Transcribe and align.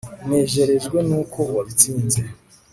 nejerejwe 0.27 0.97
n'uko 1.07 1.37
wabatsinze 1.55 2.21